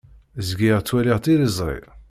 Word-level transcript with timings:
Zgiɣ 0.47 0.77
ttwaliɣ 0.81 1.17
tiliẓri. 1.19 1.79